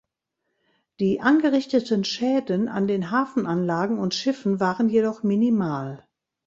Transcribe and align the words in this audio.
Die 0.99 1.19
angerichteten 1.21 2.03
Schäden 2.05 2.67
an 2.69 2.87
den 2.87 3.11
Hafenanlagen 3.11 3.99
und 3.99 4.15
Schiffen 4.15 4.59
waren 4.59 4.89
jedoch 4.89 5.21
minimal. 5.21 6.07